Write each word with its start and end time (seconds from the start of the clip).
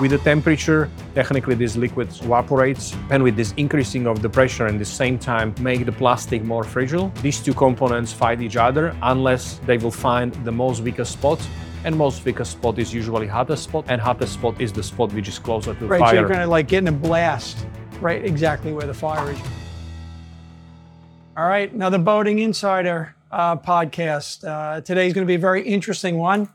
With 0.00 0.12
the 0.12 0.18
temperature, 0.18 0.88
technically 1.16 1.56
this 1.56 1.74
liquid 1.76 2.08
evaporates, 2.22 2.94
and 3.10 3.20
with 3.20 3.34
this 3.34 3.52
increasing 3.56 4.06
of 4.06 4.22
the 4.22 4.28
pressure 4.28 4.66
and 4.66 4.78
the 4.78 4.84
same 4.84 5.18
time 5.18 5.52
make 5.60 5.84
the 5.84 5.90
plastic 5.90 6.44
more 6.44 6.62
fragile. 6.62 7.08
These 7.20 7.40
two 7.40 7.52
components 7.52 8.12
fight 8.12 8.40
each 8.40 8.56
other 8.56 8.94
unless 9.02 9.58
they 9.66 9.76
will 9.76 9.90
find 9.90 10.32
the 10.44 10.52
most 10.52 10.82
weakest 10.82 11.14
spot. 11.14 11.40
And 11.84 11.96
most 11.96 12.24
weakest 12.24 12.52
spot 12.52 12.78
is 12.78 12.94
usually 12.94 13.26
hottest 13.26 13.64
spot, 13.64 13.86
and 13.88 14.00
hottest 14.00 14.34
spot 14.34 14.60
is 14.60 14.72
the 14.72 14.84
spot 14.84 15.12
which 15.12 15.26
is 15.26 15.38
closer 15.40 15.74
to 15.74 15.86
Right, 15.86 15.98
fire. 15.98 16.10
so 16.14 16.20
you're 16.20 16.28
kind 16.28 16.42
of 16.42 16.48
like 16.48 16.68
getting 16.68 16.88
a 16.88 16.92
blast, 16.92 17.66
right, 18.00 18.24
exactly 18.24 18.72
where 18.72 18.86
the 18.86 18.94
fire 18.94 19.32
is. 19.32 19.40
All 21.36 21.46
right, 21.48 21.72
another 21.72 21.98
Boating 21.98 22.38
Insider 22.38 23.16
uh, 23.32 23.56
podcast. 23.56 24.46
Uh, 24.46 24.80
today's 24.80 25.12
gonna 25.12 25.26
be 25.26 25.34
a 25.36 25.38
very 25.40 25.62
interesting 25.62 26.18
one. 26.18 26.48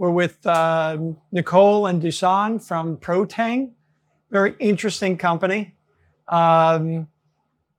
We're 0.00 0.08
with 0.08 0.46
uh, 0.46 0.96
Nichole 1.30 1.90
and 1.90 2.00
Dusan 2.00 2.66
from 2.66 2.96
Proteng, 2.96 3.72
very 4.30 4.54
interesting 4.58 5.18
company. 5.18 5.74
Um, 6.26 7.06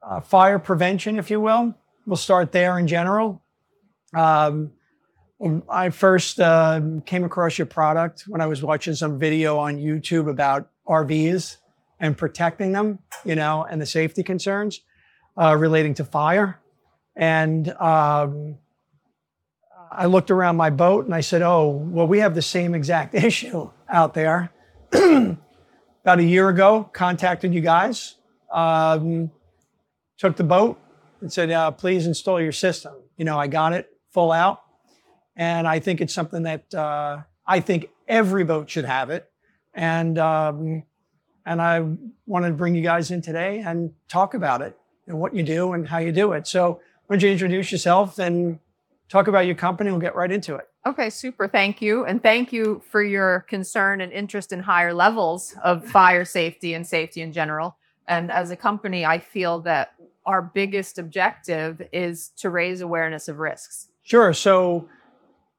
uh, 0.03 0.19
fire 0.19 0.59
prevention, 0.59 1.17
if 1.17 1.31
you 1.31 1.41
will. 1.41 1.73
We'll 2.05 2.17
start 2.17 2.51
there 2.51 2.77
in 2.77 2.85
general. 2.85 3.41
Um, 4.13 4.73
I 5.67 5.89
first 5.89 6.39
uh, 6.39 6.79
came 7.07 7.23
across 7.23 7.57
your 7.57 7.65
product 7.65 8.25
when 8.27 8.39
I 8.39 8.45
was 8.45 8.61
watching 8.61 8.93
some 8.93 9.17
video 9.17 9.57
on 9.57 9.77
YouTube 9.77 10.29
about 10.29 10.69
RVs 10.87 11.57
and 11.99 12.15
protecting 12.15 12.71
them, 12.71 12.99
you 13.25 13.33
know, 13.33 13.65
and 13.67 13.81
the 13.81 13.87
safety 13.87 14.21
concerns 14.21 14.81
uh, 15.41 15.57
relating 15.57 15.95
to 15.95 16.05
fire. 16.05 16.59
And 17.15 17.69
um, 17.79 18.59
I 19.91 20.05
looked 20.05 20.31
around 20.31 20.55
my 20.55 20.69
boat 20.69 21.05
and 21.05 21.13
I 21.13 21.19
said, 21.19 21.41
oh, 21.41 21.69
well, 21.69 22.07
we 22.07 22.19
have 22.19 22.33
the 22.33 22.41
same 22.41 22.73
exact 22.73 23.13
issue 23.29 23.69
out 23.89 24.13
there. 24.13 24.51
About 24.93 26.19
a 26.19 26.23
year 26.23 26.49
ago, 26.49 26.89
contacted 26.93 27.53
you 27.53 27.61
guys, 27.61 28.15
um, 28.51 29.29
took 30.17 30.35
the 30.35 30.43
boat 30.43 30.79
and 31.19 31.31
said, 31.31 31.51
uh, 31.51 31.69
please 31.71 32.07
install 32.07 32.41
your 32.41 32.51
system. 32.51 32.93
You 33.17 33.25
know, 33.25 33.37
I 33.37 33.47
got 33.47 33.73
it 33.73 33.89
full 34.11 34.31
out. 34.31 34.61
And 35.35 35.67
I 35.67 35.79
think 35.79 36.01
it's 36.01 36.13
something 36.13 36.43
that 36.43 36.73
uh, 36.73 37.19
I 37.45 37.59
think 37.59 37.89
every 38.07 38.43
boat 38.43 38.69
should 38.69 38.85
have 38.85 39.09
it. 39.09 39.29
And 39.73 40.17
um, 40.17 40.83
and 41.45 41.61
I 41.61 41.85
wanted 42.25 42.49
to 42.49 42.53
bring 42.53 42.75
you 42.75 42.81
guys 42.81 43.11
in 43.11 43.21
today 43.21 43.59
and 43.65 43.93
talk 44.07 44.33
about 44.33 44.61
it 44.61 44.77
and 45.07 45.19
what 45.19 45.33
you 45.33 45.43
do 45.43 45.73
and 45.73 45.87
how 45.87 45.97
you 45.97 46.11
do 46.11 46.33
it. 46.33 46.47
So 46.47 46.81
why 47.07 47.15
don't 47.15 47.23
you 47.23 47.29
introduce 47.29 47.71
yourself 47.71 48.19
and 48.19 48.59
talk 49.11 49.27
about 49.27 49.45
your 49.45 49.55
company? 49.55 49.91
We'll 49.91 49.99
get 49.99 50.15
right 50.15 50.31
into 50.31 50.55
it. 50.55 50.67
Okay, 50.87 51.09
super. 51.09 51.47
Thank 51.47 51.81
you. 51.81 52.05
And 52.05 52.23
thank 52.23 52.51
you 52.53 52.81
for 52.89 53.03
your 53.03 53.41
concern 53.41 54.01
and 54.01 54.11
interest 54.11 54.51
in 54.51 54.61
higher 54.61 54.93
levels 54.93 55.55
of 55.63 55.85
fire 55.85 56.25
safety 56.25 56.73
and 56.73 56.87
safety 56.87 57.21
in 57.21 57.33
general. 57.33 57.77
And 58.07 58.31
as 58.31 58.49
a 58.49 58.55
company, 58.55 59.05
I 59.05 59.19
feel 59.19 59.59
that 59.61 59.93
our 60.25 60.41
biggest 60.41 60.97
objective 60.97 61.81
is 61.91 62.29
to 62.37 62.49
raise 62.49 62.81
awareness 62.81 63.27
of 63.27 63.37
risks. 63.39 63.89
Sure. 64.03 64.33
So 64.33 64.87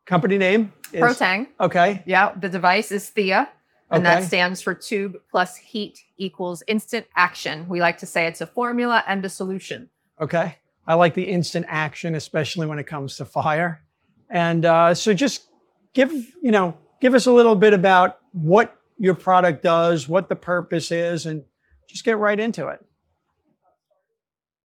company 0.06 0.38
name 0.38 0.72
is 0.92 1.00
Proteng, 1.02 1.46
Okay. 1.60 2.02
yeah, 2.06 2.32
the 2.34 2.48
device 2.48 2.90
is 2.90 3.10
THIA, 3.10 3.48
and 3.90 4.04
that 4.06 4.24
stands 4.24 4.60
for 4.60 4.74
tube 4.74 5.16
plus 5.30 5.56
heat 5.56 6.00
equals 6.16 6.62
instant 6.66 7.06
action. 7.16 7.68
We 7.68 7.80
like 7.80 7.98
to 7.98 8.06
say 8.06 8.26
it's 8.26 8.40
a 8.40 8.46
formula 8.46 9.04
and 9.06 9.24
a 9.24 9.28
solution. 9.28 9.90
Okay. 10.20 10.56
I 10.86 10.94
like 10.94 11.14
the 11.14 11.22
instant 11.22 11.66
action, 11.68 12.14
especially 12.14 12.66
when 12.66 12.78
it 12.78 12.86
comes 12.86 13.16
to 13.16 13.24
fire. 13.24 13.82
And 14.30 14.64
uh, 14.64 14.94
so 14.94 15.14
just 15.14 15.48
give, 15.92 16.12
you 16.12 16.50
know, 16.50 16.76
give 17.00 17.14
us 17.14 17.26
a 17.26 17.32
little 17.32 17.54
bit 17.54 17.72
about 17.72 18.18
what 18.32 18.76
your 18.98 19.14
product 19.14 19.62
does, 19.62 20.08
what 20.08 20.28
the 20.28 20.36
purpose 20.36 20.90
is, 20.90 21.26
and 21.26 21.44
just 21.88 22.04
get 22.04 22.18
right 22.18 22.38
into 22.38 22.68
it. 22.68 22.84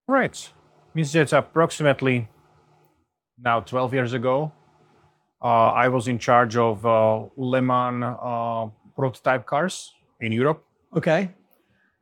Right. 0.08 0.50
Means 0.94 1.12
that 1.14 1.33
approximately 1.33 2.30
now 3.39 3.60
12 3.60 3.94
years 3.94 4.14
ago, 4.14 4.52
uh, 5.42 5.72
I 5.72 5.89
was 5.89 6.08
in 6.08 6.17
charge 6.17 6.55
of 6.58 6.86
uh, 6.86 7.26
Le 7.36 7.61
Mans 7.61 8.04
uh, 8.04 8.67
prototype 8.95 9.45
cars 9.45 9.94
in 10.22 10.32
Europe. 10.32 10.64
Okay. 10.95 11.30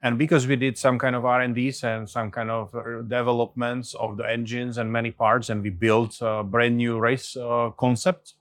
And 0.01 0.17
because 0.17 0.45
we 0.45 0.55
did 0.55 0.77
some 0.77 0.99
kind 0.99 1.15
of 1.15 1.25
R&Ds 1.25 1.83
and 1.83 2.09
some 2.09 2.29
kind 2.29 2.51
of 2.51 2.75
uh, 2.75 3.01
developments 3.01 3.95
of 3.95 4.17
the 4.17 4.29
engines 4.29 4.77
and 4.77 4.91
many 4.91 5.11
parts, 5.11 5.49
and 5.49 5.63
we 5.63 5.69
built 5.69 6.17
a 6.21 6.43
brand 6.43 6.77
new 6.77 6.99
race 6.99 7.35
uh, 7.35 7.71
concept, 7.77 8.35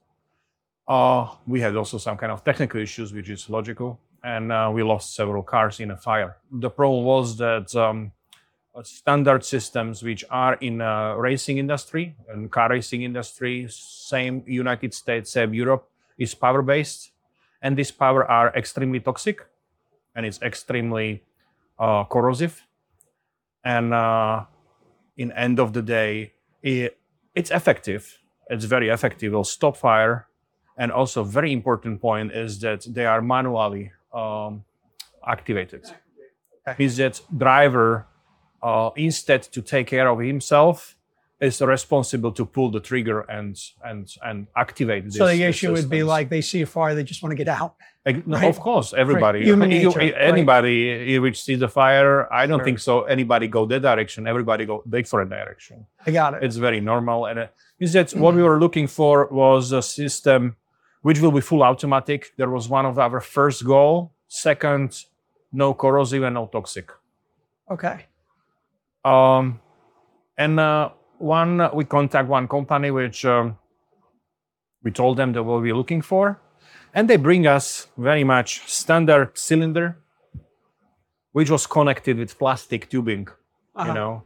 uh, 0.87 1.27
we 1.47 1.61
had 1.61 1.75
also 1.75 1.97
some 1.97 2.17
kind 2.17 2.31
of 2.31 2.43
technical 2.43 2.79
issues, 2.79 3.13
which 3.13 3.29
is 3.29 3.49
logical, 3.49 3.99
and 4.23 4.51
uh, 4.51 4.69
we 4.71 4.83
lost 4.83 5.15
several 5.15 5.41
cars 5.41 5.79
in 5.79 5.89
a 5.91 5.97
fire. 5.97 6.37
The 6.51 6.69
problem 6.69 7.03
was 7.03 7.37
that 7.37 7.75
um, 7.75 8.11
uh, 8.75 8.83
standard 8.83 9.43
systems 9.43 10.03
which 10.03 10.23
are 10.29 10.55
in 10.55 10.77
racing 11.17 11.57
industry 11.57 12.15
and 12.29 12.51
car 12.51 12.69
racing 12.69 13.01
industry, 13.01 13.65
same 13.69 14.43
United 14.45 14.93
States, 14.93 15.31
same 15.31 15.53
Europe, 15.53 15.89
is 16.17 16.35
power 16.35 16.61
based, 16.61 17.11
and 17.61 17.75
these 17.75 17.89
power 17.89 18.29
are 18.29 18.53
extremely 18.55 18.99
toxic, 18.99 19.47
and 20.15 20.25
it's 20.25 20.39
extremely 20.43 21.23
corrosive, 22.05 22.63
and 23.63 23.93
uh, 23.93 24.45
in 25.17 25.31
end 25.33 25.59
of 25.59 25.73
the 25.73 25.81
day, 25.81 26.33
it, 26.61 26.97
it's 27.33 27.51
effective. 27.51 28.17
It's 28.49 28.65
very 28.65 28.89
effective. 28.89 29.31
It'll 29.31 29.43
stop 29.43 29.77
fire, 29.77 30.27
and 30.77 30.91
also 30.91 31.23
very 31.23 31.51
important 31.51 32.01
point 32.01 32.31
is 32.31 32.59
that 32.61 32.85
they 32.87 33.05
are 33.05 33.21
manually 33.21 33.91
um, 34.13 34.63
activated. 35.27 35.85
Means 36.79 36.97
that 36.97 37.21
driver 37.35 38.07
uh, 38.63 38.89
instead 38.95 39.43
to 39.43 39.61
take 39.61 39.87
care 39.87 40.07
of 40.07 40.19
himself 40.19 40.95
is 41.41 41.59
responsible 41.61 42.31
to 42.31 42.45
pull 42.45 42.71
the 42.71 42.79
trigger 42.79 43.21
and 43.21 43.57
and 43.83 44.07
and 44.23 44.47
activate 44.55 45.03
this. 45.05 45.17
So 45.17 45.27
the 45.27 45.43
issue 45.43 45.71
would 45.73 45.89
be 45.89 46.01
like 46.03 46.29
they 46.29 46.41
see 46.41 46.61
a 46.61 46.65
fire, 46.65 46.95
they 46.95 47.03
just 47.03 47.21
want 47.23 47.31
to 47.31 47.35
get 47.35 47.47
out. 47.49 47.75
Like, 48.05 48.25
no, 48.27 48.37
Right. 48.37 48.49
Of 48.49 48.59
course, 48.59 48.93
everybody. 48.93 49.43
Human 49.43 49.69
You- 49.71 49.87
nature, 49.87 49.99
right. 49.99 50.13
Anybody 50.17 51.19
which 51.19 51.41
sees 51.41 51.59
the 51.59 51.67
fire, 51.67 52.31
I 52.31 52.45
don't 52.47 52.59
Sure. 52.59 52.65
think 52.65 52.79
so. 52.79 53.03
Anybody 53.03 53.47
go 53.47 53.65
that 53.65 53.81
direction. 53.81 54.27
Everybody 54.27 54.65
go 54.65 54.83
different 54.87 55.29
direction. 55.31 55.85
I 56.05 56.11
got 56.11 56.35
it. 56.35 56.43
It's 56.43 56.55
very 56.55 56.79
normal. 56.79 57.25
And 57.25 57.39
uh, 57.39 57.47
is 57.79 57.91
that 57.93 58.11
what 58.13 58.33
we 58.35 58.43
were 58.43 58.59
looking 58.59 58.87
for 58.87 59.27
was 59.31 59.71
a 59.71 59.81
system 59.81 60.55
which 61.01 61.19
will 61.19 61.31
be 61.31 61.41
full 61.41 61.63
automatic. 61.63 62.31
There 62.37 62.49
was 62.49 62.69
one 62.69 62.85
of 62.85 62.97
our 62.97 63.19
first 63.19 63.65
goal. 63.65 64.13
Second, 64.27 65.03
no 65.51 65.73
corrosive 65.73 66.23
and 66.23 66.33
no 66.35 66.47
toxic. 66.47 66.89
Okay. 67.69 68.05
Um, 69.03 69.59
and 70.37 70.59
uh, 70.59 70.89
one, 71.17 71.69
we 71.73 71.85
contact 71.85 72.27
one 72.27 72.47
company 72.47 72.91
which 72.91 73.25
um, 73.25 73.57
we 74.83 74.91
told 74.91 75.17
them 75.17 75.33
that 75.33 75.43
what 75.43 75.61
we're 75.61 75.75
looking 75.75 76.01
for, 76.01 76.39
and 76.93 77.09
they 77.09 77.17
bring 77.17 77.47
us 77.47 77.87
very 77.97 78.23
much 78.23 78.61
standard 78.67 79.37
cylinder, 79.37 79.97
which 81.31 81.49
was 81.49 81.67
connected 81.67 82.17
with 82.17 82.37
plastic 82.37 82.89
tubing, 82.89 83.27
Uh-huh. 83.75 83.87
you 83.87 83.93
know. 83.93 84.23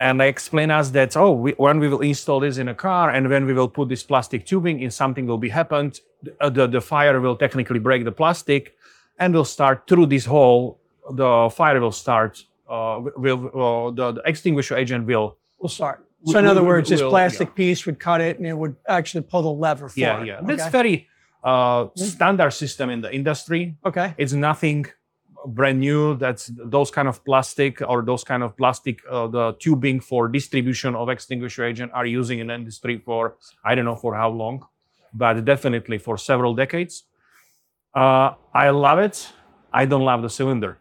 And 0.00 0.20
they 0.20 0.28
explain 0.28 0.72
us 0.72 0.90
that 0.90 1.16
oh, 1.16 1.30
we, 1.30 1.52
when 1.52 1.78
we 1.78 1.88
will 1.88 2.00
install 2.00 2.40
this 2.40 2.58
in 2.58 2.68
a 2.68 2.74
car, 2.74 3.10
and 3.10 3.28
when 3.28 3.46
we 3.46 3.52
will 3.52 3.68
put 3.68 3.88
this 3.88 4.02
plastic 4.02 4.44
tubing 4.44 4.80
in, 4.80 4.90
something 4.90 5.26
will 5.26 5.38
be 5.38 5.50
happened. 5.50 6.00
The, 6.22 6.50
the, 6.50 6.66
the 6.66 6.80
fire 6.80 7.20
will 7.20 7.36
technically 7.36 7.78
break 7.78 8.04
the 8.04 8.10
plastic, 8.12 8.74
and 9.18 9.32
will 9.32 9.44
start 9.44 9.86
through 9.86 10.06
this 10.06 10.24
hole. 10.24 10.80
The 11.10 11.50
fire 11.54 11.80
will 11.80 11.92
start. 11.92 12.44
Uh, 12.68 13.00
will 13.16 13.92
the, 13.92 14.12
the 14.12 14.22
extinguisher 14.24 14.76
agent 14.76 15.06
will 15.06 15.36
We'll 15.62 15.68
start. 15.80 15.98
So 16.26 16.38
in 16.38 16.46
other 16.46 16.62
words, 16.72 16.88
this 16.90 17.00
we'll- 17.00 17.10
plastic 17.10 17.48
piece 17.54 17.80
would 17.86 17.98
cut 18.08 18.20
it 18.20 18.34
and 18.38 18.46
it 18.52 18.56
would 18.62 18.74
actually 18.98 19.22
pull 19.30 19.42
the 19.42 19.54
lever 19.64 19.88
for 19.88 19.98
yeah 20.04 20.20
it. 20.20 20.26
yeah 20.28 20.38
Okay. 20.40 20.46
that's 20.56 20.68
very 20.80 20.96
uh, 21.50 21.86
standard 21.96 22.52
system 22.62 22.86
in 22.94 23.00
the 23.04 23.10
industry 23.20 23.62
okay. 23.84 24.08
it's 24.22 24.32
nothing 24.50 24.86
brand 25.58 25.78
new 25.80 26.14
that's 26.24 26.44
those 26.76 26.88
kind 26.96 27.08
of 27.12 27.16
plastic 27.24 27.72
or 27.90 27.98
those 28.10 28.22
kind 28.30 28.42
of 28.46 28.50
plastic 28.56 28.96
uh, 29.10 29.26
the 29.36 29.44
tubing 29.64 29.98
for 30.00 30.28
distribution 30.28 30.94
of 30.94 31.08
extinguisher 31.08 31.64
agent 31.70 31.90
are 31.98 32.06
using 32.20 32.38
in 32.42 32.48
industry 32.50 32.96
for 33.06 33.22
i 33.64 33.74
don't 33.74 33.84
know 33.90 33.96
for 34.04 34.12
how 34.22 34.30
long 34.42 34.56
but 35.22 35.34
definitely 35.52 35.98
for 36.06 36.14
several 36.16 36.54
decades 36.54 36.94
uh, 38.02 38.28
i 38.54 38.70
love 38.70 38.98
it 39.08 39.16
i 39.72 39.84
don't 39.90 40.04
love 40.10 40.22
the 40.22 40.30
cylinder 40.38 40.72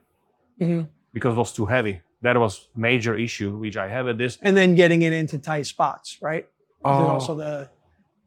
Mhm. 0.62 0.88
because 1.16 1.34
it 1.36 1.40
was 1.46 1.52
too 1.60 1.66
heavy 1.66 1.96
that 2.22 2.38
was 2.40 2.68
major 2.76 3.18
issue 3.18 3.58
which 3.58 3.78
i 3.78 3.88
have 3.88 4.08
at 4.08 4.18
this 4.18 4.38
And 4.42 4.56
then 4.56 4.76
getting 4.76 5.02
it 5.02 5.14
into 5.14 5.38
tight 5.38 5.66
spots, 5.66 6.18
right? 6.22 6.46
Oh. 6.84 7.08
also 7.08 7.36
the, 7.36 7.70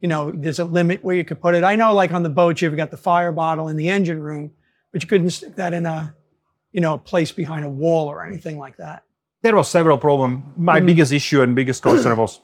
you 0.01 0.07
know, 0.07 0.31
there's 0.33 0.59
a 0.59 0.65
limit 0.65 1.03
where 1.03 1.15
you 1.15 1.25
could 1.25 1.41
put 1.41 1.55
it. 1.55 1.63
I 1.63 1.75
know, 1.75 1.93
like 1.93 2.11
on 2.13 2.23
the 2.23 2.29
boat, 2.29 2.61
you've 2.61 2.77
got 2.77 2.89
the 2.91 2.97
fire 2.97 3.31
bottle 3.33 3.67
in 3.69 3.75
the 3.75 3.89
engine 3.89 4.21
room, 4.21 4.51
but 4.91 5.01
you 5.03 5.07
couldn't 5.09 5.31
stick 5.31 5.55
that 5.55 5.73
in 5.73 5.85
a, 5.85 6.15
you 6.71 6.79
know, 6.79 6.93
a 6.93 6.97
place 6.97 7.31
behind 7.33 7.65
a 7.65 7.69
wall 7.69 8.07
or 8.07 8.23
anything 8.25 8.57
like 8.65 8.77
that. 8.77 9.03
there 9.41 9.55
was 9.55 9.67
several 9.77 9.97
problem 9.97 10.31
my 10.57 10.79
Mhm. 10.79 10.85
biggest 10.89 11.11
issue 11.11 11.39
and 11.43 11.55
biggest 11.55 11.81
concern 11.83 12.17
was 12.17 12.41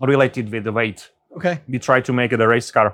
related 0.00 0.50
with 0.52 0.64
the 0.64 0.72
weight 0.80 1.00
Okay. 1.36 1.54
we 1.68 1.78
try 1.78 2.00
to 2.08 2.12
make 2.12 2.30
it 2.34 2.40
a 2.40 2.48
race 2.48 2.70
car 2.70 2.88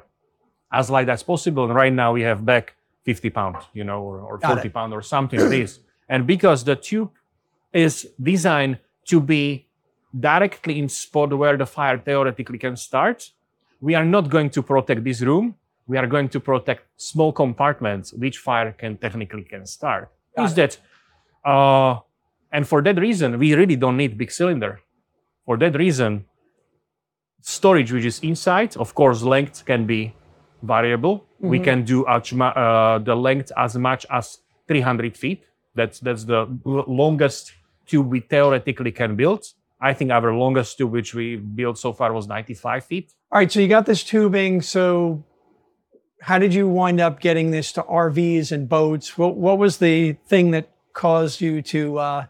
as 0.72 0.90
light 0.90 1.08
as 1.08 1.22
possible. 1.22 1.64
And 1.68 1.74
right 1.82 1.92
now 2.02 2.12
we 2.16 2.22
have 2.22 2.38
back 2.44 2.74
50 3.04 3.30
pound, 3.30 3.56
you 3.78 3.84
know, 3.84 4.00
or, 4.02 4.16
or 4.28 4.38
Got 4.38 4.54
40 4.54 4.68
pound 4.70 4.92
or 4.94 5.02
something 5.02 5.38
like 5.40 5.50
this. 5.50 5.78
And 6.08 6.26
because 6.26 6.64
the 6.64 6.76
tube 6.76 7.10
is 7.74 8.08
designed 8.22 8.78
to 9.06 9.20
be 9.20 9.66
directly 10.18 10.78
in 10.78 10.88
spot 10.88 11.32
where 11.36 11.56
the 11.56 11.66
fire 11.66 11.98
theoretically 11.98 12.58
can 12.58 12.76
start, 12.76 13.30
we 13.80 13.94
are 13.94 14.04
not 14.04 14.30
going 14.30 14.48
to 14.50 14.62
protect 14.62 15.02
this 15.04 15.20
room. 15.20 15.56
We 15.86 15.98
are 15.98 16.06
going 16.06 16.28
to 16.30 16.40
protect 16.40 16.82
small 16.96 17.32
compartments 17.32 18.12
which 18.14 18.38
fire 18.38 18.72
can 18.72 18.96
technically 18.96 19.42
can 19.42 19.66
start. 19.66 20.10
Got 20.36 20.44
is 20.46 20.54
that, 20.54 20.78
uh, 21.44 21.98
and 22.52 22.66
for 22.66 22.80
that 22.82 22.96
reason, 22.98 23.38
we 23.38 23.54
really 23.54 23.76
don't 23.76 23.96
need 23.96 24.16
big 24.16 24.30
cylinder. 24.30 24.80
For 25.44 25.58
that 25.58 25.74
reason, 25.76 26.24
storage 27.42 27.92
which 27.92 28.04
is 28.04 28.20
inside, 28.20 28.76
of 28.76 28.94
course, 28.94 29.22
length 29.22 29.64
can 29.66 29.84
be 29.86 30.14
variable. 30.62 31.26
We 31.40 31.58
Mhm. 31.58 31.64
can 31.64 31.84
do 31.84 32.04
uh, 32.06 32.98
the 32.98 33.14
length 33.16 33.52
as 33.56 33.76
much 33.76 34.06
as 34.10 34.38
300 34.68 35.16
feet. 35.16 35.44
That's 35.74 36.00
that's 36.00 36.24
the 36.24 36.46
l- 36.64 36.84
longest 36.86 37.52
tube 37.86 38.08
we 38.08 38.20
theoretically 38.20 38.92
can 38.92 39.16
build. 39.16 39.44
I 39.80 39.92
think 39.92 40.10
our 40.10 40.32
longest 40.34 40.78
tube 40.78 40.92
which 40.92 41.14
we 41.14 41.36
built 41.36 41.78
so 41.78 41.92
far 41.92 42.12
was 42.12 42.26
95 42.26 42.84
feet. 42.84 43.12
All 43.30 43.38
right, 43.38 43.50
so 43.50 43.60
you 43.60 43.68
got 43.68 43.86
this 43.86 44.02
tubing. 44.04 44.62
So, 44.62 45.24
how 46.22 46.38
did 46.38 46.54
you 46.54 46.68
wind 46.68 47.00
up 47.00 47.20
getting 47.20 47.50
this 47.50 47.72
to 47.72 47.82
RVs 47.82 48.50
and 48.52 48.68
boats? 48.68 49.18
What, 49.18 49.36
what 49.36 49.58
was 49.58 49.78
the 49.78 50.12
thing 50.26 50.52
that 50.52 50.70
caused 50.94 51.40
you 51.40 51.60
to 51.62 51.98
uh, 51.98 52.26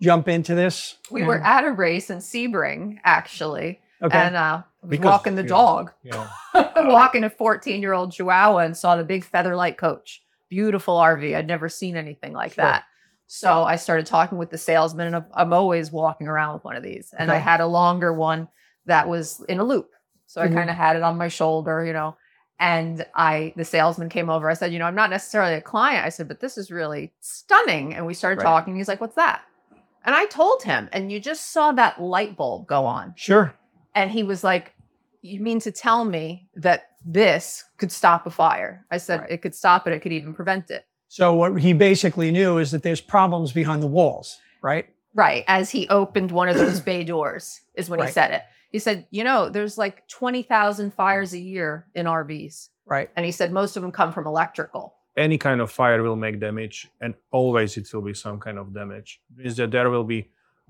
jump 0.00 0.28
into 0.28 0.54
this? 0.54 0.96
We 1.10 1.24
were 1.24 1.42
at 1.42 1.64
a 1.64 1.72
race 1.72 2.08
in 2.10 2.18
Sebring, 2.18 2.98
actually, 3.04 3.80
Okay. 4.02 4.16
and 4.16 4.36
uh, 4.36 4.38
I 4.38 4.64
was 4.82 4.90
Because- 4.90 5.04
walking 5.10 5.34
the 5.34 5.42
yeah. 5.42 5.48
dog, 5.48 5.92
Yeah. 6.02 6.28
walking 6.76 7.24
a 7.24 7.30
14 7.30 7.82
year 7.82 7.92
old 7.92 8.12
Chihuahua, 8.12 8.58
and 8.58 8.76
saw 8.76 8.96
the 8.96 9.04
big 9.04 9.24
Featherlite 9.24 9.76
coach. 9.76 10.22
Beautiful 10.48 10.96
RV. 10.96 11.34
I'd 11.36 11.46
never 11.48 11.68
seen 11.68 11.96
anything 11.96 12.32
like 12.32 12.54
Sure. 12.54 12.64
that. 12.64 12.84
So 13.26 13.64
I 13.64 13.76
started 13.76 14.06
talking 14.06 14.38
with 14.38 14.50
the 14.50 14.58
salesman, 14.58 15.06
and 15.08 15.16
I'm- 15.16 15.26
I'm 15.34 15.52
always 15.52 15.90
walking 15.90 16.28
around 16.28 16.54
with 16.54 16.64
one 16.64 16.76
of 16.76 16.82
these. 16.82 17.12
And 17.18 17.32
I 17.32 17.36
had 17.36 17.60
a 17.60 17.66
longer 17.66 18.12
one 18.12 18.48
that 18.86 19.08
was 19.08 19.40
in 19.48 19.58
a 19.58 19.64
loop. 19.64 19.90
So 20.26 20.40
I 20.40 20.48
Mhm. 20.48 20.54
kind 20.54 20.70
of 20.70 20.76
had 20.76 20.96
it 20.96 21.02
on 21.02 21.16
my 21.16 21.28
shoulder, 21.28 21.84
you 21.84 21.92
know. 21.92 22.16
And 22.60 23.04
I, 23.14 23.52
the 23.56 23.64
salesman 23.64 24.08
came 24.08 24.30
over. 24.30 24.48
I 24.48 24.54
said, 24.54 24.72
you 24.72 24.78
know, 24.78 24.86
I'm 24.86 24.94
not 24.94 25.10
necessarily 25.10 25.54
a 25.54 25.60
client. 25.60 26.04
I 26.04 26.08
said, 26.08 26.28
but 26.28 26.40
this 26.40 26.56
is 26.56 26.70
really 26.70 27.12
stunning. 27.20 27.94
And 27.94 28.06
we 28.06 28.14
started 28.14 28.38
Right. 28.38 28.44
talking. 28.48 28.76
He's 28.76 28.88
like, 28.88 29.00
what's 29.00 29.16
that? 29.16 29.42
And 30.04 30.14
I 30.14 30.26
told 30.26 30.62
him, 30.62 30.88
and 30.92 31.10
you 31.10 31.18
just 31.18 31.50
saw 31.50 31.72
that 31.72 32.00
light 32.00 32.36
bulb 32.36 32.66
go 32.66 32.84
on. 32.86 33.14
Sure. 33.16 33.54
And 33.94 34.10
he 34.10 34.22
was 34.22 34.44
like, 34.44 34.74
You 35.22 35.40
mean 35.40 35.58
to 35.60 35.72
tell 35.72 36.04
me 36.04 36.46
that 36.54 36.90
this 37.02 37.64
could 37.78 37.90
stop 37.90 38.26
a 38.26 38.30
fire? 38.30 38.84
I 38.90 38.98
said, 38.98 39.20
Right. 39.20 39.30
It 39.30 39.38
could 39.38 39.54
stop 39.54 39.86
it, 39.86 39.94
it 39.94 40.00
could 40.00 40.12
even 40.12 40.34
prevent 40.34 40.70
it. 40.70 40.86
So, 41.14 41.32
what 41.32 41.60
he 41.60 41.72
basically 41.74 42.32
knew 42.32 42.58
is 42.58 42.72
that 42.72 42.82
there's 42.82 43.00
problems 43.00 43.52
behind 43.52 43.84
the 43.84 43.86
walls, 43.86 44.36
right? 44.62 44.86
Right. 45.14 45.44
As 45.46 45.70
he 45.70 45.88
opened 45.88 46.32
one 46.32 46.48
of 46.48 46.56
those 46.56 46.80
bay 46.90 47.04
doors, 47.04 47.60
is 47.76 47.88
when 47.88 48.00
he 48.00 48.08
said 48.10 48.32
it. 48.32 48.42
He 48.72 48.80
said, 48.80 49.06
You 49.10 49.22
know, 49.22 49.48
there's 49.48 49.78
like 49.78 50.08
20,000 50.08 50.92
fires 50.92 51.32
a 51.32 51.38
year 51.38 51.86
in 51.94 52.06
RVs. 52.06 52.68
Right. 52.84 53.10
And 53.14 53.24
he 53.24 53.30
said, 53.30 53.52
Most 53.52 53.76
of 53.76 53.82
them 53.82 53.92
come 53.92 54.12
from 54.12 54.26
electrical. 54.26 54.94
any 55.16 55.38
kind 55.38 55.60
of 55.60 55.70
fire 55.70 56.02
will 56.02 56.16
make 56.16 56.40
damage 56.40 56.88
and 57.00 57.14
always 57.30 57.76
it 57.76 57.86
will 57.94 58.02
be 58.02 58.14
some 58.14 58.40
kind 58.40 58.58
of 58.58 58.74
damage 58.74 59.20
is 59.38 59.56
that 59.58 59.70
there 59.70 59.88
will 59.88 60.02
be 60.16 60.20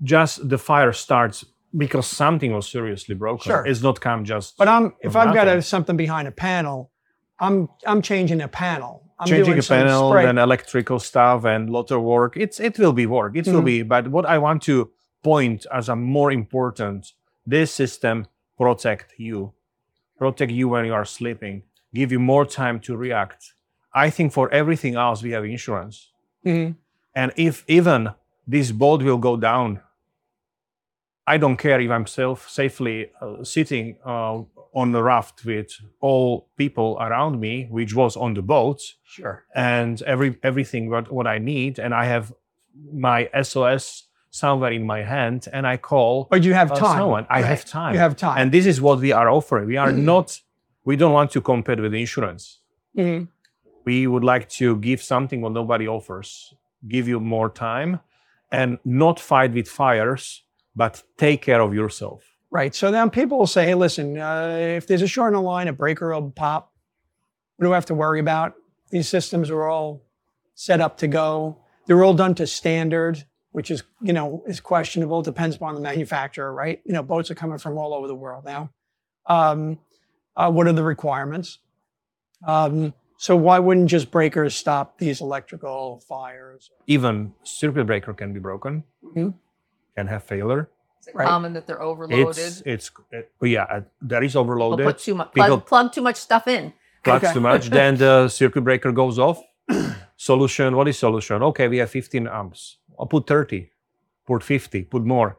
just 0.03 0.47
the 0.47 0.59
fire 0.59 0.93
starts 0.93 1.43
because 1.75 2.05
something 2.05 2.53
was 2.53 2.69
seriously 2.69 3.15
broken 3.15 3.49
Sure. 3.49 3.65
it's 3.65 3.81
not 3.81 3.99
come 3.99 4.23
just 4.23 4.55
But 4.61 4.67
I'm 4.67 4.93
if 5.01 5.15
I've 5.15 5.33
got 5.33 5.47
a, 5.47 5.61
something 5.63 5.97
behind 5.97 6.27
a 6.27 6.31
panel, 6.49 6.91
I'm 7.39 7.67
I'm 7.87 8.01
changing 8.03 8.41
a 8.41 8.47
panel. 8.47 9.01
I'm 9.19 9.27
changing 9.27 9.57
a 9.59 9.63
panel 9.63 10.09
spray. 10.11 10.25
then 10.25 10.37
electrical 10.37 10.99
stuff 10.99 11.45
and 11.45 11.69
lot 11.69 11.89
of 11.91 12.01
work 12.01 12.35
it's 12.37 12.59
it 12.59 12.77
will 12.79 12.93
be 12.93 13.05
work 13.05 13.35
it 13.35 13.45
will 13.47 13.61
Mhm. 13.61 13.65
be 13.73 13.81
but 13.83 14.07
what 14.09 14.25
i 14.25 14.37
want 14.37 14.61
to 14.63 14.91
point 15.23 15.65
as 15.71 15.89
a 15.89 15.95
more 15.95 16.31
important 16.31 17.13
this 17.47 17.71
system 17.73 18.27
protect 18.57 19.13
you 19.17 19.53
protect 20.17 20.51
you 20.51 20.67
when 20.69 20.85
you 20.85 20.93
are 20.93 21.05
sleeping 21.05 21.63
give 21.93 22.11
you 22.11 22.19
more 22.19 22.45
time 22.45 22.79
to 22.79 22.95
react 22.97 23.53
i 23.93 24.09
think 24.09 24.33
for 24.33 24.45
everything 24.51 24.95
else 24.95 25.23
we 25.23 25.31
have 25.31 25.45
insurance 25.45 26.11
Mhm. 26.45 26.75
And 27.15 27.31
if 27.37 27.63
even 27.67 28.09
this 28.45 28.71
boat 28.71 29.01
will 29.01 29.17
go 29.17 29.37
down, 29.37 29.79
I 31.27 31.37
don't 31.37 31.57
care 31.57 31.79
if 31.81 31.89
I'm 31.89 32.05
self 32.05 32.49
safely 32.49 33.09
uh, 33.21 33.43
sitting 33.43 33.97
uh, 34.05 34.41
on 34.75 34.91
the 34.91 35.01
raft 35.01 35.45
with 35.45 35.69
all 36.01 36.47
people 36.57 36.97
around 36.99 37.39
me, 37.39 37.65
which 37.71 37.95
was 37.95 38.17
on 38.17 38.33
the 38.33 38.41
boat, 38.41 38.81
Sure. 39.05 39.45
and 39.55 40.01
every 40.03 40.37
everything 40.43 40.89
what, 40.89 41.11
what 41.11 41.25
I 41.27 41.37
need, 41.39 41.79
and 41.79 41.93
I 41.93 42.05
have 42.05 42.33
my 42.93 43.29
SOS 43.43 44.03
somewhere 44.29 44.73
in 44.73 44.85
my 44.85 45.01
hand, 45.03 45.47
and 45.53 45.65
I 45.65 45.77
call 45.77 46.27
But 46.29 46.43
you 46.43 46.53
have 46.53 46.71
uh, 46.71 46.75
time. 46.75 46.97
someone. 46.99 47.25
I 47.29 47.35
Right. 47.41 47.45
have 47.45 47.63
time, 47.65 47.93
You 47.93 47.99
have 47.99 48.15
time. 48.17 48.37
and 48.37 48.51
this 48.51 48.65
is 48.65 48.81
what 48.81 48.99
we 48.99 49.13
are 49.13 49.29
offering. 49.29 49.65
We 49.67 49.77
are 49.77 49.91
not. 49.93 50.41
We 50.83 50.95
don't 50.97 51.13
want 51.13 51.31
to 51.31 51.41
compete 51.41 51.79
with 51.79 51.93
insurance 51.93 52.59
Mhm. 52.97 53.27
we 53.85 54.07
would 54.07 54.23
like 54.23 54.47
to 54.59 54.75
give 54.77 55.01
something 55.01 55.41
what 55.41 55.51
nobody 55.53 55.87
offers 55.87 56.53
give 56.87 57.07
you 57.11 57.19
more 57.19 57.49
time 57.49 57.99
and 58.51 58.77
not 58.85 59.19
fight 59.19 59.51
with 59.53 59.67
fires 59.67 60.43
but 60.75 61.03
take 61.17 61.41
care 61.41 61.61
of 61.61 61.73
yourself 61.73 62.21
Right. 62.55 62.73
So 62.73 62.89
then 62.89 63.09
people 63.09 63.37
will 63.37 63.47
say, 63.47 63.65
hey, 63.65 63.73
listen, 63.75 64.17
uh, 64.17 64.55
if 64.77 64.87
there's 64.87 65.01
a 65.01 65.07
short 65.07 65.27
in 65.27 65.33
the 65.33 65.41
line, 65.41 65.67
a 65.67 65.73
breaker 65.73 66.13
will 66.13 66.31
pop. 66.31 66.71
What 67.57 67.65
do 67.65 67.73
I 67.73 67.75
have 67.75 67.87
to 67.87 67.93
worry 67.93 68.21
about? 68.21 68.53
These 68.91 69.09
systems 69.09 69.49
are 69.49 69.67
all 69.67 70.03
set 70.53 70.79
up 70.79 70.95
to 70.99 71.07
go. 71.09 71.57
They're 71.85 72.01
all 72.01 72.13
done 72.13 72.33
to 72.35 72.47
standard, 72.47 73.25
which 73.51 73.69
is, 73.69 73.83
you 74.01 74.13
know, 74.13 74.41
is 74.47 74.61
questionable. 74.61 75.21
Depends 75.21 75.57
upon 75.57 75.75
the 75.75 75.81
manufacturer, 75.81 76.53
right? 76.53 76.81
You 76.85 76.93
know, 76.93 77.03
boats 77.03 77.29
are 77.29 77.35
coming 77.35 77.57
from 77.57 77.77
all 77.77 77.93
over 77.93 78.07
the 78.07 78.15
world 78.15 78.45
now. 78.45 78.69
Um, 79.25 79.77
uh, 80.37 80.49
what 80.49 80.65
are 80.65 80.71
the 80.71 80.81
requirements? 80.81 81.59
Um, 82.47 82.93
so 83.17 83.35
why 83.35 83.59
wouldn't 83.59 83.89
just 83.89 84.11
breakers 84.11 84.55
stop 84.55 84.97
these 84.97 85.19
electrical 85.19 85.99
fires? 86.07 86.71
even 86.87 87.33
circuit 87.43 87.83
breaker 87.83 88.13
can 88.13 88.31
be 88.31 88.39
broken 88.39 88.85
Mhm. 89.03 89.33
can 89.97 90.07
have 90.07 90.23
failure 90.23 90.69
Is 91.05 91.09
it 91.13 91.15
Right. 91.15 91.27
common 91.27 91.53
that 91.53 91.67
they're 91.67 91.81
overloaded? 91.81 92.29
it's 92.37 92.61
it's 92.65 92.91
it, 93.11 93.31
yeah 93.41 93.63
uh, 93.63 93.81
that 94.01 94.23
is 94.23 94.31
People 94.31 94.41
overloaded 94.41 94.85
put 94.85 94.97
too 94.97 95.15
much 95.15 95.31
People- 95.33 95.57
plug, 95.59 95.65
plug 95.67 95.93
too 95.93 96.01
much 96.01 96.15
stuff 96.17 96.47
in. 96.47 96.73
plugs 97.03 97.23
Okay. 97.25 97.33
too 97.33 97.41
much 97.41 97.63
then 97.79 97.97
the 97.97 98.27
circuit 98.29 98.61
breaker 98.63 98.91
goes 98.91 99.17
off 99.19 99.39
solution 100.17 100.75
what 100.75 100.87
is 100.87 100.97
solution 100.97 101.43
okay 101.43 101.67
we 101.67 101.77
have 101.77 101.89
15 101.89 102.27
amps 102.27 102.77
i'll 102.99 103.05
put 103.07 103.27
30 103.27 103.69
put 104.25 104.43
50 104.43 104.83
put 104.85 105.03
more 105.03 105.37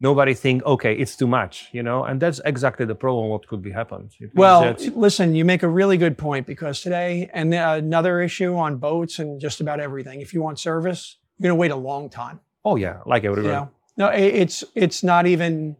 nobody 0.00 0.34
think 0.34 0.64
okay 0.64 0.94
it's 0.94 1.16
too 1.16 1.26
much 1.26 1.68
you 1.72 1.82
know 1.82 2.04
and 2.04 2.20
that's 2.20 2.40
exactly 2.44 2.86
the 2.86 2.94
problem 2.94 3.28
what 3.28 3.46
could 3.46 3.62
be 3.62 3.70
happened 3.70 4.10
Well, 4.34 4.74
listen, 4.94 5.34
you 5.34 5.44
make 5.44 5.62
a 5.62 5.68
really 5.68 5.96
good 5.96 6.16
point 6.18 6.46
because 6.46 6.80
today, 6.82 7.30
and 7.32 7.54
uh, 7.54 7.76
another 7.78 8.20
issue 8.20 8.56
on 8.56 8.76
boats 8.78 9.18
and 9.20 9.40
just 9.40 9.60
about 9.60 9.78
everything, 9.80 10.20
if 10.20 10.34
you 10.34 10.42
want 10.42 10.58
service, 10.58 11.16
you're 11.38 11.48
going 11.48 11.56
to 11.56 11.60
wait 11.60 11.70
a 11.70 11.82
long 11.90 12.08
time. 12.10 12.40
oh 12.64 12.76
yeah 12.76 12.96
like 13.06 13.22
You 13.24 13.30
everywhere 13.30 13.52
know, 13.52 13.68
no, 13.96 14.08
it's 14.08 14.64
it's 14.74 15.02
not 15.02 15.26
even 15.26 15.76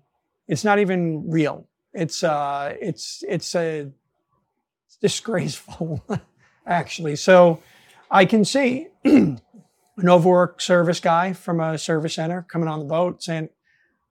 it's 0.47 0.65
not 0.65 0.79
even 0.79 1.31
real. 1.31 1.67
It's 1.93 2.23
uh, 2.23 2.75
it's 2.81 3.25
it's 3.29 3.55
a 3.55 3.91
it's 4.87 4.97
disgraceful, 5.01 6.05
actually. 6.67 7.17
So, 7.17 7.63
I 8.11 8.25
can 8.25 8.45
see 8.45 8.89
an 9.05 9.41
overworked 9.99 10.63
service 10.63 11.01
guy 11.01 11.33
from 11.33 11.61
a 11.61 11.79
service 11.79 12.15
center 12.15 12.43
coming 12.43 12.69
on 12.69 12.79
the 12.81 12.85
boat 12.85 13.23
saying, 13.23 13.49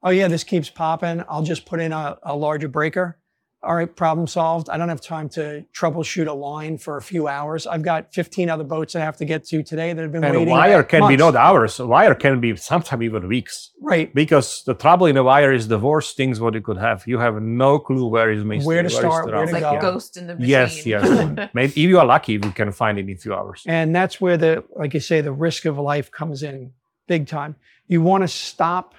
"Oh 0.02 0.10
yeah, 0.10 0.28
this 0.28 0.44
keeps 0.44 0.70
popping. 0.70 1.24
I'll 1.30 1.44
just 1.44 1.66
put 1.66 1.80
in 1.80 1.92
a, 1.94 2.18
a 2.24 2.36
larger 2.36 2.68
breaker." 2.68 3.18
All 3.64 3.76
right, 3.76 3.94
problem 3.96 4.28
solved. 4.28 4.70
I 4.70 4.78
don't 4.78 4.90
have 4.90 5.00
time 5.00 5.30
to 5.30 5.64
troubleshoot 5.74 6.28
a 6.28 6.34
line 6.34 6.78
for 6.78 6.98
a 6.98 7.02
few 7.02 7.28
hours. 7.30 7.66
I've 7.66 7.82
got 7.82 8.14
15 8.14 8.50
other 8.50 8.66
boats 8.66 8.94
I 8.96 9.00
have 9.00 9.16
to 9.18 9.26
get 9.26 9.46
to 9.46 9.64
today 9.64 9.94
that 9.94 10.02
have 10.02 10.12
been 10.12 10.24
and 10.24 10.36
waiting. 10.36 10.50
wire 10.50 10.84
can 10.84 11.08
be 11.08 11.16
not 11.16 11.36
hours 11.36 11.80
wire 11.80 12.14
can 12.16 12.42
be 12.42 12.56
sometimes 12.58 13.02
even 13.04 13.28
weeks 13.28 13.72
right. 13.82 14.14
because 14.14 14.64
the 14.66 14.74
trouble 14.74 15.06
in 15.06 15.16
a 15.18 15.24
wire 15.24 15.54
is 15.54 15.68
the 15.70 15.80
worst 15.80 16.18
things 16.18 16.40
what 16.42 16.54
you 16.54 16.62
could 16.62 16.78
have 16.78 17.04
you 17.08 17.18
have 17.20 17.42
no 17.42 17.80
clue 17.80 18.06
where 18.08 18.30
is 18.32 18.44
missing 18.44 18.68
Where 18.68 18.82
to 18.84 18.88
is 18.88 18.96
start, 18.96 19.28
the 19.28 19.32
where 19.32 19.46
to 19.46 19.52
like 19.54 19.62
go. 19.64 19.82
ghost 19.82 20.18
in 20.18 20.28
the 20.28 20.36
machine. 20.36 20.50
yes 20.50 20.86
yes 20.86 21.04
maybe 21.54 21.72
if 21.72 21.78
you 21.78 22.00
are 22.00 22.06
lucky 22.06 22.38
we 22.38 22.52
can 22.52 22.72
find 22.72 22.98
it 23.00 23.08
in 23.10 23.16
a 23.16 23.18
few 23.18 23.34
hours 23.34 23.64
And 23.66 23.96
that's 23.96 24.20
where 24.20 24.38
the, 24.38 24.64
like 24.76 24.94
you 24.94 25.00
say, 25.00 25.22
the 25.22 25.32
risk 25.32 25.66
of 25.66 25.78
life 25.78 26.12
comes 26.12 26.44
in 26.44 26.72
big 27.08 27.28
time. 27.28 27.56
You 27.88 28.02
want 28.02 28.22
to 28.24 28.28
stop 28.28 28.96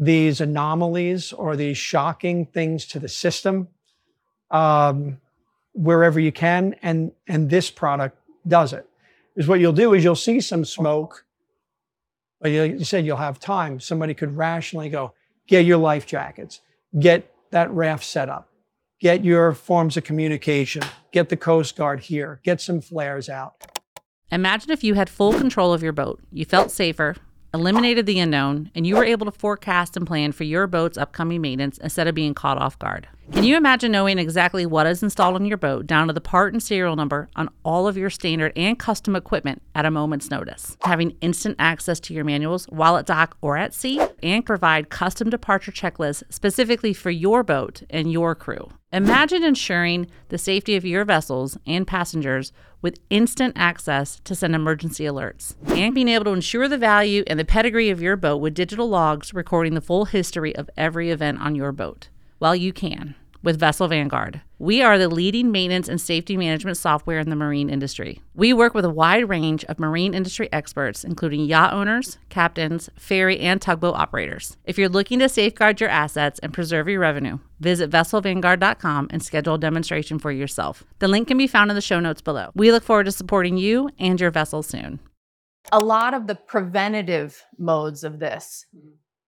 these 0.00 0.40
anomalies 0.40 1.30
or 1.30 1.56
these 1.56 1.76
shocking 1.76 2.46
things 2.46 2.86
to 2.86 2.98
the 2.98 3.08
system 3.08 3.68
um, 4.50 5.20
wherever 5.74 6.18
you 6.18 6.32
can. 6.32 6.74
And, 6.82 7.12
and 7.28 7.50
this 7.50 7.70
product 7.70 8.18
does 8.48 8.72
it. 8.72 8.88
Is 9.36 9.46
what 9.46 9.60
you'll 9.60 9.74
do 9.74 9.92
is 9.92 10.02
you'll 10.02 10.16
see 10.16 10.40
some 10.40 10.64
smoke, 10.64 11.24
but 12.40 12.50
you, 12.50 12.62
you 12.62 12.84
said 12.84 13.04
you'll 13.04 13.18
have 13.18 13.38
time. 13.38 13.78
Somebody 13.78 14.14
could 14.14 14.36
rationally 14.36 14.88
go, 14.88 15.12
get 15.46 15.66
your 15.66 15.76
life 15.76 16.06
jackets, 16.06 16.62
get 16.98 17.30
that 17.50 17.70
raft 17.70 18.04
set 18.04 18.30
up, 18.30 18.48
get 19.00 19.22
your 19.22 19.52
forms 19.52 19.98
of 19.98 20.04
communication, 20.04 20.82
get 21.12 21.28
the 21.28 21.36
Coast 21.36 21.76
Guard 21.76 22.00
here, 22.00 22.40
get 22.42 22.60
some 22.60 22.80
flares 22.80 23.28
out. 23.28 23.54
Imagine 24.32 24.70
if 24.70 24.82
you 24.82 24.94
had 24.94 25.10
full 25.10 25.34
control 25.34 25.74
of 25.74 25.82
your 25.82 25.92
boat. 25.92 26.20
You 26.32 26.44
felt 26.44 26.70
safer, 26.70 27.16
eliminated 27.52 28.06
the 28.06 28.18
unknown, 28.18 28.70
and 28.74 28.86
you 28.86 28.96
were 28.96 29.04
able 29.04 29.26
to 29.26 29.32
forecast 29.32 29.96
and 29.96 30.06
plan 30.06 30.32
for 30.32 30.44
your 30.44 30.66
boat's 30.66 30.98
upcoming 30.98 31.40
maintenance 31.40 31.78
instead 31.78 32.06
of 32.06 32.14
being 32.14 32.34
caught 32.34 32.58
off 32.58 32.78
guard. 32.78 33.08
Can 33.32 33.44
you 33.44 33.56
imagine 33.56 33.92
knowing 33.92 34.18
exactly 34.18 34.66
what 34.66 34.86
is 34.86 35.02
installed 35.02 35.36
on 35.36 35.44
your 35.44 35.56
boat, 35.56 35.86
down 35.86 36.08
to 36.08 36.12
the 36.12 36.20
part 36.20 36.52
and 36.52 36.62
serial 36.62 36.96
number, 36.96 37.28
on 37.36 37.48
all 37.64 37.86
of 37.86 37.96
your 37.96 38.10
standard 38.10 38.52
and 38.56 38.78
custom 38.78 39.14
equipment 39.14 39.62
at 39.74 39.86
a 39.86 39.90
moment's 39.90 40.30
notice? 40.30 40.76
Having 40.82 41.16
instant 41.20 41.56
access 41.58 42.00
to 42.00 42.14
your 42.14 42.24
manuals 42.24 42.66
while 42.66 42.96
at 42.96 43.06
dock 43.06 43.36
or 43.40 43.56
at 43.56 43.72
sea, 43.72 44.00
and 44.22 44.44
provide 44.44 44.90
custom 44.90 45.30
departure 45.30 45.72
checklists 45.72 46.24
specifically 46.28 46.92
for 46.92 47.10
your 47.10 47.42
boat 47.42 47.82
and 47.88 48.10
your 48.10 48.34
crew. 48.34 48.70
Imagine 48.92 49.44
ensuring 49.44 50.08
the 50.30 50.38
safety 50.38 50.74
of 50.74 50.84
your 50.84 51.04
vessels 51.04 51.56
and 51.64 51.86
passengers 51.86 52.52
with 52.82 52.98
instant 53.08 53.52
access 53.56 54.18
to 54.24 54.34
send 54.34 54.52
emergency 54.52 55.04
alerts, 55.04 55.54
and 55.76 55.94
being 55.94 56.08
able 56.08 56.24
to 56.24 56.32
ensure 56.32 56.66
the 56.66 56.76
value 56.76 57.22
and 57.28 57.38
the 57.38 57.44
pedigree 57.44 57.90
of 57.90 58.02
your 58.02 58.16
boat 58.16 58.38
with 58.38 58.52
digital 58.52 58.88
logs 58.88 59.32
recording 59.32 59.74
the 59.74 59.80
full 59.80 60.06
history 60.06 60.56
of 60.56 60.68
every 60.76 61.10
event 61.10 61.40
on 61.40 61.54
your 61.54 61.70
boat. 61.70 62.08
Well, 62.40 62.56
you 62.56 62.72
can 62.72 63.14
with 63.44 63.60
Vessel 63.60 63.86
Vanguard. 63.86 64.40
We 64.60 64.82
are 64.82 64.98
the 64.98 65.08
leading 65.08 65.50
maintenance 65.50 65.88
and 65.88 65.98
safety 65.98 66.36
management 66.36 66.76
software 66.76 67.18
in 67.18 67.30
the 67.30 67.34
marine 67.34 67.70
industry. 67.70 68.20
We 68.34 68.52
work 68.52 68.74
with 68.74 68.84
a 68.84 68.90
wide 68.90 69.26
range 69.26 69.64
of 69.64 69.80
marine 69.80 70.12
industry 70.12 70.52
experts, 70.52 71.02
including 71.02 71.46
yacht 71.46 71.72
owners, 71.72 72.18
captains, 72.28 72.90
ferry, 72.94 73.40
and 73.40 73.58
tugboat 73.58 73.94
operators. 73.94 74.58
If 74.66 74.76
you're 74.76 74.90
looking 74.90 75.18
to 75.20 75.30
safeguard 75.30 75.80
your 75.80 75.88
assets 75.88 76.38
and 76.40 76.52
preserve 76.52 76.88
your 76.88 77.00
revenue, 77.00 77.38
visit 77.58 77.88
vesselvanguard.com 77.88 79.08
and 79.10 79.22
schedule 79.22 79.54
a 79.54 79.58
demonstration 79.58 80.18
for 80.18 80.30
yourself. 80.30 80.84
The 80.98 81.08
link 81.08 81.28
can 81.28 81.38
be 81.38 81.46
found 81.46 81.70
in 81.70 81.74
the 81.74 81.80
show 81.80 81.98
notes 81.98 82.20
below. 82.20 82.50
We 82.54 82.70
look 82.70 82.82
forward 82.82 83.04
to 83.04 83.12
supporting 83.12 83.56
you 83.56 83.88
and 83.98 84.20
your 84.20 84.30
vessel 84.30 84.62
soon. 84.62 85.00
A 85.72 85.78
lot 85.78 86.12
of 86.12 86.26
the 86.26 86.34
preventative 86.34 87.46
modes 87.56 88.04
of 88.04 88.18
this 88.18 88.66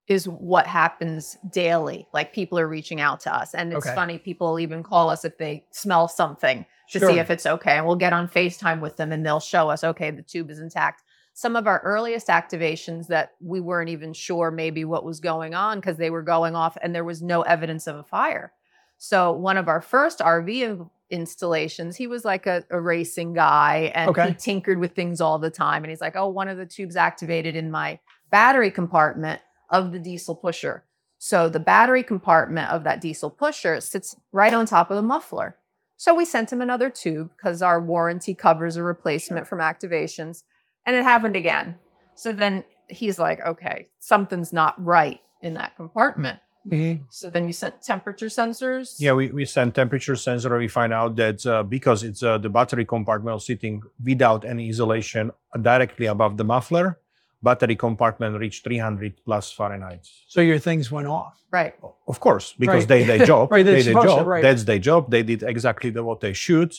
is 0.09 0.27
what 0.29 0.67
happens 0.67 1.37
daily. 1.53 2.07
Like 2.13 2.33
people 2.33 2.59
are 2.59 2.69
reaching 2.69 3.01
out 3.01 3.21
to 3.21 3.35
us. 3.35 3.55
And 3.55 3.73
it's 3.73 3.87
Okay. 3.87 3.95
funny, 3.95 4.19
people 4.19 4.59
even 4.59 4.83
call 4.83 5.09
us 5.11 5.25
if 5.25 5.39
they 5.39 5.65
smell 5.71 6.09
something 6.09 6.67
to 6.91 6.99
Sure. 6.99 7.09
see 7.11 7.19
if 7.19 7.31
it's 7.31 7.47
okay. 7.47 7.77
And 7.79 7.87
we'll 7.87 7.97
get 7.97 8.13
on 8.13 8.29
FaceTime 8.29 8.81
with 8.81 8.97
them 8.97 9.13
and 9.13 9.25
they'll 9.25 9.41
show 9.41 9.71
us, 9.71 9.85
okay, 9.85 10.11
the 10.11 10.23
tube 10.23 10.51
is 10.51 10.59
intact. 10.59 11.03
Some 11.35 11.57
of 11.57 11.67
our 11.67 11.81
earliest 11.81 12.27
activations 12.27 13.07
that 13.07 13.33
we 13.41 13.61
weren't 13.61 13.89
even 13.89 14.13
sure 14.13 14.51
maybe 14.51 14.85
what 14.85 15.05
was 15.05 15.21
going 15.21 15.55
on 15.55 15.79
because 15.79 15.97
they 15.97 16.11
were 16.11 16.23
going 16.23 16.55
off 16.57 16.77
and 16.83 16.95
there 16.95 17.05
was 17.05 17.23
no 17.23 17.43
evidence 17.43 17.87
of 17.87 17.97
a 17.97 18.03
fire. 18.05 18.53
So 18.99 19.33
one 19.33 19.57
of 19.57 19.69
our 19.69 19.81
first 19.81 20.19
RV 20.19 20.89
installations, 21.11 21.97
he 21.97 22.07
was 22.07 22.25
like 22.25 22.47
a, 22.47 22.65
a 22.71 22.81
racing 22.81 23.33
guy 23.35 23.93
and 23.95 24.11
Okay. 24.11 24.29
he 24.29 24.35
tinkered 24.35 24.79
with 24.79 24.95
things 24.95 25.21
all 25.21 25.39
the 25.39 25.51
time. 25.51 25.85
And 25.85 25.91
he's 25.91 26.01
like, 26.01 26.17
oh, 26.17 26.29
one 26.29 26.49
of 26.49 26.59
the 26.59 26.67
tubes 26.67 26.97
activated 26.97 27.55
in 27.57 27.71
my 27.71 27.99
battery 28.31 28.71
compartment 28.71 29.41
of 29.73 29.91
the 29.91 29.99
diesel 29.99 30.37
pusher. 30.37 30.85
So 31.19 31.49
the 31.49 31.61
battery 31.61 32.03
compartment 32.03 32.71
of 32.71 32.85
that 32.85 33.01
diesel 33.01 33.31
pusher 33.31 33.81
sits 33.81 34.17
right 34.33 34.53
on 34.53 34.67
top 34.67 34.91
of 34.91 34.97
the 34.97 35.03
muffler. 35.03 35.57
So 35.97 36.15
we 36.15 36.25
sent 36.25 36.53
him 36.53 36.61
another 36.61 36.91
tube 36.91 37.31
because 37.37 37.63
our 37.63 37.81
warranty 37.81 38.35
covers 38.35 38.77
a 38.77 38.83
replacement 38.83 39.47
from 39.47 39.61
activations. 39.61 40.43
And 40.85 40.97
it 40.97 41.05
happened 41.05 41.37
again. 41.37 41.77
So 42.17 42.33
then 42.33 42.65
he's 42.89 43.19
like, 43.19 43.41
okay, 43.47 43.89
something's 44.01 44.53
not 44.53 44.75
right 44.85 45.21
in 45.43 45.55
that 45.55 45.77
compartment. 45.77 46.41
Mhm. 46.69 47.03
So 47.11 47.31
then 47.31 47.47
you 47.47 47.53
sent 47.53 47.83
temperature 47.83 48.27
sensors. 48.27 48.97
Yeah, 48.99 49.13
we, 49.15 49.29
we 49.31 49.45
send 49.45 49.75
temperature 49.75 50.17
sensor. 50.17 50.57
We 50.57 50.69
find 50.69 50.93
out 50.93 51.17
that 51.17 51.45
uh, 51.45 51.63
because 51.65 52.05
it's 52.05 52.23
uh, 52.23 52.39
the 52.39 52.49
battery 52.49 52.85
compartment 52.85 53.43
sitting 53.43 53.83
without 54.05 54.45
any 54.45 54.69
isolation 54.69 55.33
directly 55.61 56.07
above 56.07 56.37
the 56.37 56.45
muffler, 56.45 56.99
battery 57.43 57.77
compartment 57.77 58.39
reached 58.39 58.65
300 58.65 59.25
plus 59.25 59.53
Fahrenheit. 59.53 60.07
So 60.29 60.41
your 60.41 60.59
things 60.59 60.91
went 60.91 61.07
off. 61.09 61.39
Right. 61.51 61.75
Of 62.09 62.21
course, 62.21 62.55
because 62.59 62.83
Right. 62.87 62.89
they 62.89 63.03
their 63.05 63.27
job. 63.33 63.51
Right, 63.53 63.65
they're 63.65 63.75
they 63.77 63.83
their 63.83 63.93
supposed 63.93 64.09
to, 64.09 64.17
job. 64.17 64.27
right. 64.27 64.43
That's 64.43 64.65
their 64.65 64.79
job. 64.79 65.11
They 65.11 65.23
did 65.23 65.43
exactly 65.43 65.91
the, 65.91 66.03
what 66.03 66.21
they 66.21 66.33
should. 66.33 66.75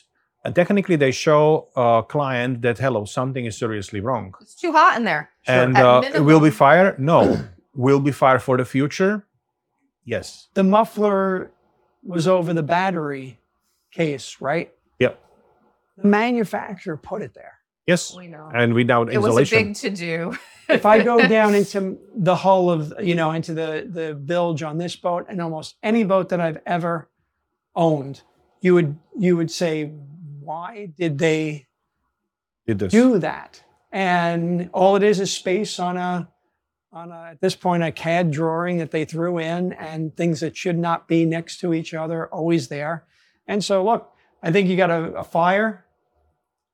And 0.45 0.53
technically, 0.55 0.97
they 0.97 1.11
show 1.11 1.69
a 1.75 2.03
client 2.07 2.61
that 2.63 2.77
hello, 2.77 3.05
something 3.05 3.45
is 3.45 3.57
seriously 3.57 4.01
wrong. 4.01 4.33
It's 4.41 4.55
too 4.55 4.71
hot 4.73 4.97
in 4.97 5.03
there. 5.05 5.29
And 5.47 5.77
At 5.77 6.15
uh, 6.17 6.23
will 6.23 6.39
be 6.41 6.49
fire? 6.49 6.95
No. 6.97 7.39
will 7.75 7.99
be 8.01 8.11
fire 8.11 8.39
for 8.39 8.57
the 8.57 8.65
future? 8.65 9.25
Yes. 10.05 10.47
The 10.53 10.63
muffler 10.63 11.51
was 12.03 12.27
over 12.27 12.53
the 12.53 12.63
battery 12.63 13.39
case, 13.91 14.37
right? 14.41 14.69
Yep. 14.99 15.17
The 15.97 16.07
manufacturer 16.07 16.97
put 16.97 17.21
it 17.21 17.33
there. 17.33 17.59
Yes. 17.85 18.15
We 18.15 18.27
know. 18.27 18.49
And 18.53 18.73
without 18.73 19.11
it 19.11 19.19
was 19.19 19.51
a 19.51 19.55
big 19.55 19.75
to 19.75 19.89
do. 19.89 20.37
If 20.69 20.85
I 20.85 21.03
go 21.03 21.27
down 21.27 21.55
into 21.55 21.97
the 22.15 22.35
hull 22.35 22.69
of, 22.69 22.93
you 23.01 23.15
know, 23.15 23.31
into 23.31 23.53
the 23.53 23.87
the 23.89 24.13
bilge 24.13 24.63
on 24.63 24.77
this 24.77 24.95
boat 24.95 25.25
and 25.29 25.41
almost 25.41 25.75
any 25.83 26.03
boat 26.03 26.29
that 26.29 26.39
I've 26.39 26.59
ever 26.65 27.09
owned, 27.75 28.21
you 28.61 28.73
would 28.75 28.97
you 29.17 29.35
would 29.37 29.51
say, 29.51 29.93
why 30.39 30.93
did 30.97 31.17
they 31.17 31.67
did 32.65 32.79
this. 32.79 32.91
do 32.91 33.19
that? 33.19 33.63
And 33.91 34.69
all 34.73 34.95
it 34.95 35.03
is 35.03 35.19
is 35.19 35.31
space 35.33 35.77
on 35.79 35.97
a 35.97 36.29
on 36.93 37.11
a, 37.11 37.31
at 37.31 37.41
this 37.41 37.55
point 37.55 37.83
a 37.83 37.91
CAD 37.91 38.31
drawing 38.31 38.77
that 38.77 38.91
they 38.91 39.03
threw 39.03 39.39
in 39.39 39.73
and 39.73 40.15
things 40.15 40.39
that 40.39 40.55
should 40.55 40.77
not 40.77 41.07
be 41.07 41.25
next 41.25 41.59
to 41.59 41.73
each 41.73 41.93
other 41.93 42.27
always 42.27 42.69
there. 42.69 43.05
And 43.47 43.63
so 43.63 43.83
look, 43.83 44.11
I 44.41 44.51
think 44.51 44.69
you 44.69 44.77
got 44.77 44.91
a, 44.91 45.13
a 45.15 45.23
fire 45.23 45.85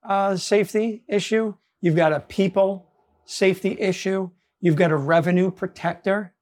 uh, 0.03 0.35
safety 0.35 1.03
issue. 1.07 1.55
You've 1.81 1.95
got 1.95 2.13
a 2.13 2.19
people 2.19 2.87
safety 3.25 3.77
issue. 3.79 4.29
You've 4.61 4.75
got 4.75 4.91
a 4.91 4.97
revenue 4.97 5.51
protector, 5.51 6.33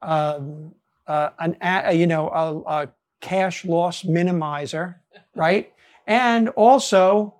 um, 0.00 0.74
uh, 1.06 1.30
an 1.38 1.56
a, 1.60 1.92
you 1.92 2.06
know 2.06 2.28
a, 2.28 2.82
a 2.82 2.88
cash 3.20 3.64
loss 3.64 4.02
minimizer, 4.02 4.96
right? 5.34 5.72
And 6.06 6.48
also 6.50 7.34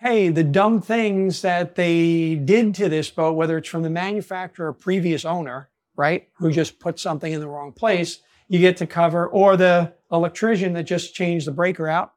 hey, 0.00 0.28
the 0.28 0.44
dumb 0.44 0.80
things 0.80 1.42
that 1.42 1.74
they 1.74 2.36
did 2.36 2.72
to 2.72 2.88
this 2.88 3.10
boat, 3.10 3.32
whether 3.32 3.58
it's 3.58 3.68
from 3.68 3.82
the 3.82 3.90
manufacturer 3.90 4.68
or 4.68 4.72
previous 4.72 5.24
owner, 5.24 5.68
right, 5.96 6.28
who 6.34 6.52
just 6.52 6.78
put 6.78 7.00
something 7.00 7.32
in 7.32 7.40
the 7.40 7.48
wrong 7.48 7.72
place, 7.72 8.20
you 8.46 8.60
get 8.60 8.76
to 8.76 8.86
cover, 8.86 9.26
or 9.26 9.56
the 9.56 9.92
electrician 10.12 10.72
that 10.74 10.84
just 10.84 11.14
changed 11.14 11.46
the 11.46 11.52
breaker 11.52 11.88
out 11.88 12.12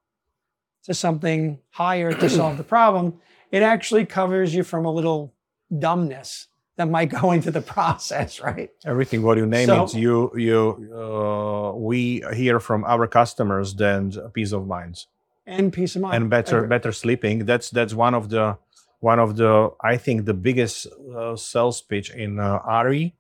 to 0.86 0.94
something 0.94 1.60
higher 1.72 2.12
to 2.14 2.30
solve 2.30 2.58
the 2.58 2.64
problem, 2.64 3.20
it 3.52 3.64
actually 3.64 4.06
covers 4.06 4.54
you 4.56 4.64
from 4.64 4.86
a 4.86 4.92
little 4.92 5.34
dumbness 5.78 6.48
that 6.78 6.90
might 6.90 7.10
go 7.10 7.32
into 7.32 7.52
the 7.52 7.62
process, 7.76 8.40
right? 8.40 8.70
everything 8.86 9.22
what 9.22 9.38
you 9.38 9.46
name 9.46 9.68
So- 9.68 9.84
it 9.84 9.94
you 9.94 10.32
you 10.36 10.60
uh, 10.96 11.72
we 11.76 12.24
hear 12.34 12.60
from 12.60 12.84
our 12.86 13.06
customers 13.08 13.76
then 13.76 14.12
peace 14.34 14.52
of 14.54 14.66
mind 14.68 15.06
And 15.46 15.72
peace 15.74 15.96
of 15.96 16.02
mind. 16.02 16.16
and 16.16 16.30
better 16.30 16.58
Agree. 16.60 16.70
better 16.76 16.92
sleeping 16.92 17.46
that's 17.46 17.70
that's 17.70 17.94
one 17.94 18.14
of 18.20 18.30
the 18.30 18.58
one 19.00 19.20
of 19.20 19.36
the 19.42 19.54
i 19.92 19.98
think 19.98 20.26
the 20.26 20.34
biggest 20.48 20.88
uh, 21.16 21.36
sales 21.36 21.82
pitch 21.82 22.10
in 22.24 22.40
uh, 22.40 22.60
RE 22.86 23.14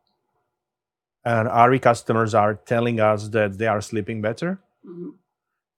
and 1.24 1.48
RE 1.70 1.80
customers 1.80 2.34
are 2.34 2.56
telling 2.56 3.00
us 3.00 3.30
that 3.30 3.58
they 3.60 3.68
are 3.68 3.82
sleeping 3.82 4.22
better 4.22 4.60
Mhm. 4.86 5.14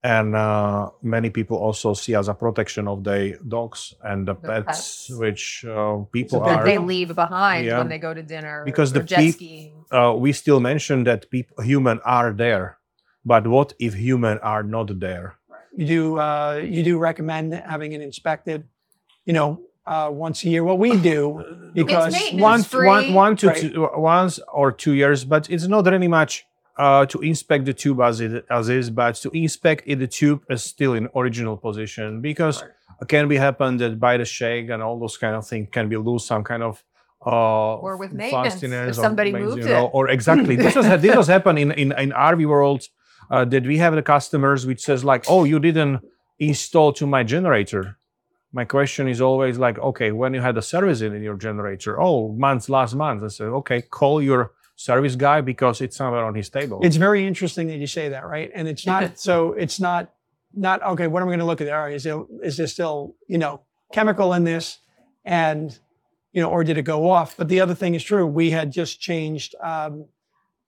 And 0.04 0.36
uh, 0.36 0.90
many 1.02 1.30
people 1.30 1.58
also 1.58 1.94
see 1.94 2.14
as 2.16 2.28
a 2.28 2.34
protection 2.34 2.88
of 2.88 3.04
their 3.04 3.38
dogs 3.48 3.94
and 4.04 4.28
the, 4.28 4.34
The 4.36 4.48
pets, 4.48 4.66
pets. 4.66 5.10
which 5.18 5.66
uh, 5.66 5.98
people 6.12 6.40
big 6.40 6.48
that 6.50 6.60
are 6.60 6.66
they 6.66 6.78
leave 6.78 7.16
behind 7.16 7.66
Yeah. 7.66 7.78
when 7.80 7.90
they 7.90 8.00
go 8.00 8.14
to 8.14 8.22
dinner 8.24 8.64
Because 8.66 8.92
or 8.92 9.00
the 9.00 9.06
jet 9.06 9.20
peop- 9.20 9.36
skiing. 9.36 9.86
uh, 9.92 10.14
we 10.18 10.32
still 10.34 10.60
mention 10.60 11.04
that 11.06 11.30
people 11.30 11.64
human 11.64 12.00
are 12.04 12.34
there 12.34 12.78
but 13.26 13.48
what 13.48 13.74
if 13.80 13.94
human 13.94 14.38
are 14.40 14.64
not 14.64 15.00
there 15.00 15.28
You 15.76 15.88
do 15.88 16.02
uh, 16.20 16.62
you 16.76 16.84
do 16.84 17.00
recommend 17.00 17.54
having 17.54 17.94
it 17.98 18.02
inspected, 18.02 18.60
you 19.26 19.34
know, 19.34 19.50
uh, 19.94 20.08
once 20.26 20.38
a 20.46 20.50
year. 20.54 20.64
What 20.64 20.78
we 20.78 20.90
do 21.14 21.42
because 21.74 22.14
once, 22.14 22.32
one, 22.50 22.62
free. 22.64 22.88
one, 22.88 23.06
one 23.26 23.34
to 23.42 23.48
Right. 23.48 23.62
two, 23.74 23.90
once 23.98 24.34
or 24.60 24.68
two 24.84 24.94
years, 24.94 25.26
but 25.26 25.50
it's 25.50 25.66
not 25.68 25.84
really 25.94 26.08
much 26.22 26.46
uh, 26.78 27.06
to 27.06 27.20
inspect 27.20 27.66
the 27.66 27.74
tube 27.74 28.02
as 28.02 28.20
it 28.20 28.46
as 28.50 28.70
is, 28.70 28.90
but 28.90 29.16
to 29.16 29.30
inspect 29.32 29.84
if 29.86 30.00
the 30.00 30.08
tube 30.08 30.44
is 30.50 30.64
still 30.64 30.94
in 30.94 31.08
original 31.16 31.58
position 31.58 32.22
because 32.22 32.64
it 33.02 33.08
can 33.08 33.28
be 33.28 33.38
happen 33.38 33.78
that 33.78 34.00
by 34.00 34.18
the 34.18 34.26
shake 34.26 34.70
and 34.70 34.82
all 34.82 35.00
those 35.00 35.18
kind 35.18 35.36
of 35.36 35.48
things 35.48 35.68
can 35.72 35.88
be 35.90 35.98
lose 35.98 36.26
some 36.26 36.44
kind 36.44 36.64
of 36.64 36.84
uh, 37.26 37.76
Or 37.76 37.96
with 37.98 38.12
maintenance, 38.12 38.64
if 38.64 38.96
somebody 38.96 39.32
moved 39.32 39.60
you 39.60 39.66
know, 39.66 39.86
it. 39.86 39.92
or 39.94 40.10
exactly 40.10 40.56
this 40.56 40.76
was 40.76 40.86
this 41.02 41.16
was 41.16 41.28
happen 41.36 41.58
in 41.58 41.72
in 41.72 41.92
in 41.94 42.10
RV 42.12 42.46
world 42.48 42.88
uh, 43.32 43.46
that 43.46 43.66
we 43.66 43.78
have 43.78 43.96
the 43.96 44.02
customers 44.02 44.66
which 44.66 44.82
says 44.82 45.04
like, 45.04 45.24
oh, 45.30 45.44
you 45.44 45.60
didn't 45.60 46.02
install 46.40 46.92
to 46.94 47.08
my 47.08 47.24
generator. 47.24 47.98
My 48.52 48.66
question 48.66 49.08
is 49.08 49.20
always 49.22 49.58
like, 49.58 49.80
okay, 49.80 50.12
when 50.12 50.34
you 50.34 50.42
had 50.42 50.58
a 50.58 50.62
service 50.62 51.02
in, 51.02 51.16
in 51.16 51.24
your 51.24 51.38
generator, 51.38 52.00
oh, 52.00 52.34
months 52.34 52.70
last 52.70 52.94
month. 52.94 53.24
I 53.24 53.28
said, 53.30 53.48
okay, 53.48 53.82
call 53.82 54.22
your 54.22 54.52
service 54.76 55.16
guy 55.16 55.42
because 55.42 55.82
it's 55.82 55.96
somewhere 55.96 56.24
on 56.26 56.36
his 56.36 56.50
table. 56.50 56.80
It's 56.84 56.96
very 56.96 57.26
interesting 57.26 57.68
that 57.68 57.78
you 57.78 57.88
say 57.88 58.10
that, 58.10 58.26
right? 58.26 58.52
And 58.54 58.68
it's 58.68 58.86
not 58.86 59.20
so. 59.28 59.54
It's 59.54 59.80
not 59.80 60.14
not 60.54 60.82
okay. 60.84 61.08
What 61.08 61.22
am 61.22 61.28
I 61.28 61.32
going 61.32 61.40
to 61.40 61.46
look 61.46 61.62
at? 61.62 61.70
All 61.70 61.84
right, 61.84 61.94
is 61.94 62.04
there 62.04 62.24
is 62.42 62.58
there 62.58 62.68
still 62.68 63.16
you 63.28 63.38
know 63.38 63.62
chemical 63.92 64.34
in 64.34 64.44
this, 64.44 64.80
and 65.26 65.78
you 66.32 66.42
know, 66.42 66.50
or 66.50 66.64
did 66.64 66.78
it 66.78 66.84
go 66.84 67.10
off? 67.10 67.38
But 67.38 67.50
the 67.50 67.62
other 67.62 67.76
thing 67.76 67.96
is 67.96 68.04
true. 68.04 68.26
We 68.26 68.50
had 68.50 68.72
just 68.72 69.00
changed 69.00 69.56
um, 69.62 70.06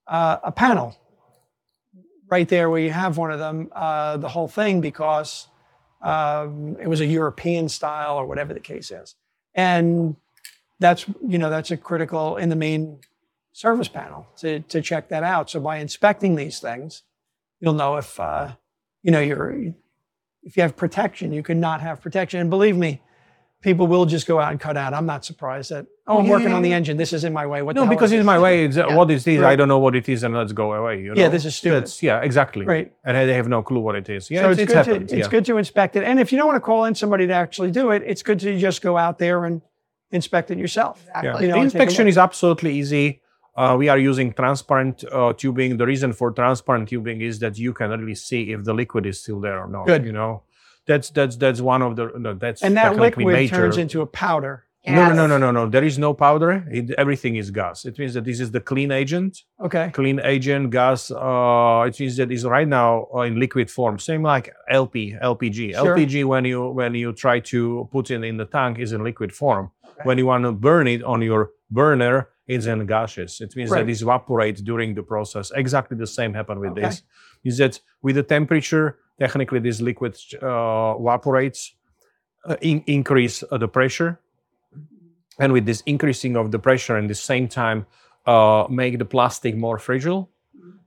uh, 0.08 0.38
a 0.44 0.52
panel 0.52 0.98
right 2.30 2.48
there 2.48 2.70
where 2.70 2.80
you 2.80 2.92
have 2.92 3.18
one 3.18 3.32
of 3.32 3.40
them, 3.40 3.70
uh, 3.72 4.18
the 4.18 4.28
whole 4.28 4.48
thing 4.48 4.82
because 4.82 5.48
um, 6.02 6.76
it 6.82 6.88
was 6.88 7.02
a 7.02 7.06
European 7.06 7.70
style 7.70 8.18
or 8.18 8.26
whatever 8.26 8.54
the 8.54 8.60
case 8.60 8.92
is, 8.92 9.16
and 9.54 10.16
that's 10.80 11.06
you 11.26 11.38
know 11.38 11.50
that's 11.50 11.72
a 11.72 11.78
critical 11.78 12.38
in 12.38 12.50
the 12.50 12.56
main 12.56 13.00
service 13.56 13.88
panel 13.88 14.28
to, 14.38 14.60
to 14.60 14.82
check 14.82 15.08
that 15.10 15.24
out. 15.24 15.50
So 15.50 15.62
by 15.62 15.78
inspecting 15.78 16.36
these 16.36 16.60
things, 16.60 17.04
you'll 17.60 17.74
know 17.74 17.96
if 17.96 18.20
uh, 18.20 18.52
you 19.02 19.12
know 19.12 19.22
you're 19.22 19.52
if 20.44 20.58
you 20.58 20.62
have 20.62 20.76
protection. 20.76 21.32
You 21.32 21.42
could 21.42 21.58
not 21.58 21.82
have 21.82 22.02
protection, 22.02 22.42
and 22.42 22.50
believe 22.50 22.76
me, 22.76 23.02
people 23.62 23.88
will 23.88 24.06
just 24.06 24.28
go 24.28 24.40
out 24.40 24.52
and 24.52 24.60
cut 24.60 24.76
out. 24.76 24.94
I'm 24.94 25.06
not 25.06 25.24
surprised 25.24 25.72
that 25.72 25.88
oh, 26.06 26.20
I'm 26.20 26.26
Yeah, 26.26 26.32
working 26.32 26.50
yeah, 26.50 26.56
on 26.56 26.64
the 26.64 26.74
engine. 26.74 26.98
This 26.98 27.14
is 27.14 27.24
in 27.24 27.32
my 27.32 27.48
way. 27.48 27.62
What 27.62 27.76
the 27.76 27.86
no, 27.86 27.90
because 27.90 28.12
it's 28.12 28.20
this? 28.20 28.26
my 28.26 28.38
way. 28.38 28.66
It's, 28.66 28.76
Yeah. 28.76 28.94
What 28.94 29.10
is 29.10 29.24
this? 29.24 29.42
I 29.42 29.56
don't 29.56 29.70
know 29.70 29.80
what 29.80 29.96
it 29.96 30.10
is, 30.10 30.24
and 30.24 30.36
let's 30.36 30.52
go 30.52 30.74
away. 30.74 31.02
You 31.02 31.16
know? 31.16 31.22
Yeah, 31.22 31.30
this 31.30 31.46
is 31.46 31.56
stupid. 31.56 31.76
That's- 31.76 32.04
yeah, 32.04 32.20
exactly. 32.20 32.66
Right. 32.66 32.94
And 33.06 33.16
they 33.16 33.34
have 33.36 33.48
no 33.48 33.64
clue 33.64 33.80
what 33.80 33.96
it 33.96 34.10
is. 34.10 34.30
Yeah, 34.30 34.42
so 34.42 34.50
it's, 34.50 34.60
it's, 34.60 34.64
it's 34.64 34.74
good 34.74 34.88
happened. 34.88 35.10
to 35.10 35.18
it's 35.18 35.28
good 35.30 35.46
to 35.46 35.58
inspect 35.58 35.96
it. 35.96 36.04
And 36.04 36.20
if 36.20 36.32
you 36.34 36.38
don't 36.38 36.48
want 36.48 36.58
to 36.58 36.66
call 36.66 36.84
in 36.84 36.94
somebody 36.94 37.26
to 37.28 37.34
actually 37.34 37.72
do 37.72 37.92
it, 37.92 38.04
it's 38.06 38.22
good 38.22 38.40
to 38.42 38.60
just 38.60 38.82
go 38.82 38.98
out 38.98 39.18
there 39.18 39.46
and 39.46 39.62
inspect 40.12 40.52
it 40.52 40.58
yourself. 40.58 41.02
Exactly. 41.08 41.30
Yeah. 41.30 41.40
You 41.40 41.48
know, 41.48 41.54
the 41.56 41.62
and 41.62 41.72
take 41.72 41.80
a 41.80 41.84
inspection 41.84 42.08
is 42.10 42.18
absolutely 42.18 42.76
easy. 42.76 43.22
Uh, 43.56 43.76
we 43.78 43.88
are 43.88 43.98
using 43.98 44.34
transparent 44.34 45.04
uh, 45.12 45.32
tubing. 45.34 45.78
The 45.78 45.86
reason 45.86 46.12
for 46.12 46.32
transparent 46.32 46.90
tubing 46.90 47.22
is 47.22 47.40
that 47.40 47.58
you 47.58 47.74
can 47.74 47.90
really 47.92 48.16
see 48.16 48.52
if 48.52 48.64
the 48.66 48.74
liquid 48.74 49.06
is 49.06 49.22
still 49.22 49.40
there 49.40 49.60
or 49.60 49.68
not. 49.68 49.88
Good. 49.88 50.06
You 50.06 50.12
know, 50.12 50.44
that's 50.86 51.10
that's 51.10 51.38
that's 51.38 51.62
one 51.62 51.82
of 51.82 51.96
the 51.96 52.12
no, 52.18 52.34
that's 52.34 52.62
And 52.62 52.76
that 52.76 52.98
liquid 52.98 53.28
major. 53.28 53.56
turns 53.56 53.78
into 53.78 54.02
a 54.02 54.06
powder. 54.06 54.66
No, 54.88 55.08
no, 55.08 55.14
no, 55.14 55.26
no, 55.26 55.38
no, 55.38 55.52
no. 55.52 55.68
There 55.68 55.84
is 55.84 55.98
no 55.98 56.14
powder. 56.14 56.64
It, 56.70 56.92
everything 56.92 57.38
is 57.38 57.50
gas. 57.50 57.86
It 57.86 57.98
means 57.98 58.14
that 58.14 58.24
this 58.24 58.40
is 58.40 58.52
the 58.52 58.60
clean 58.60 58.92
agent. 58.92 59.42
Okay. 59.60 59.90
Clean 59.92 60.20
agent 60.20 60.70
gas. 60.70 61.10
Uh, 61.10 61.86
it 61.88 62.00
means 62.00 62.18
that 62.18 62.32
is 62.32 62.46
right 62.46 62.68
now 62.68 63.08
uh, 63.14 63.22
in 63.22 63.40
liquid 63.40 63.72
form. 63.72 63.98
Same 63.98 64.22
like 64.22 64.54
LP, 64.70 65.16
LPG. 65.24 65.74
Sure. 65.74 65.98
LPG 65.98 66.26
when 66.26 66.46
you 66.46 66.70
when 66.70 66.94
you 66.94 67.14
try 67.14 67.40
to 67.40 67.90
put 67.92 68.12
it 68.12 68.24
in 68.24 68.38
the 68.38 68.46
tank 68.46 68.78
is 68.78 68.94
in 68.94 69.04
liquid 69.04 69.34
form. 69.34 69.72
When 70.04 70.18
you 70.18 70.28
want 70.28 70.44
to 70.44 70.52
burn 70.52 70.88
it 70.88 71.04
on 71.04 71.22
your 71.22 71.52
burner, 71.72 72.30
it's 72.48 72.66
in 72.66 72.86
gaseous. 72.86 73.42
It 73.42 73.56
means 73.56 73.70
Right. 73.72 73.86
that 73.86 73.92
it 73.92 74.02
evaporates 74.02 74.62
during 74.62 74.94
the 74.96 75.04
process. 75.04 75.52
Exactly 75.56 75.98
the 75.98 76.08
same 76.08 76.34
happened 76.34 76.60
with 76.62 76.72
Okay. 76.72 76.82
this. 76.82 77.02
Is 77.44 77.58
that 77.58 77.80
with 78.02 78.16
the 78.16 78.24
temperature, 78.24 78.98
technically 79.20 79.60
this 79.60 79.82
liquid 79.82 80.16
uh, 80.42 80.96
evaporates, 81.00 81.76
uh, 82.46 82.56
in, 82.62 82.84
increase 82.86 83.44
uh, 83.44 83.58
the 83.58 83.68
pressure, 83.68 84.20
and 85.40 85.52
with 85.54 85.66
this 85.66 85.82
increasing 85.86 86.36
of 86.38 86.52
the 86.52 86.60
pressure 86.60 86.96
and 86.96 87.10
the 87.10 87.16
same 87.16 87.48
time 87.48 87.86
uh, 88.26 88.66
make 88.70 88.98
the 89.00 89.06
plastic 89.06 89.56
more 89.56 89.78
fragile. 89.78 90.30